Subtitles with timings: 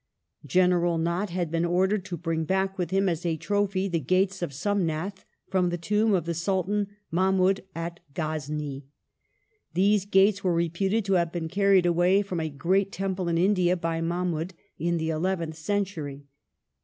[0.47, 4.41] General Nott had been ordered to bring back with him as a trophy the gates
[4.41, 8.87] of Somnath from the tomb of the Sultan Mahmud at Ghazni.
[9.75, 13.77] These gates were reputed to have been canied away from a great temple in India
[13.77, 16.25] by Mahmud in the eleventh century.